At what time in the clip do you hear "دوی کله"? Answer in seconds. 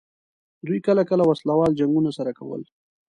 0.67-1.03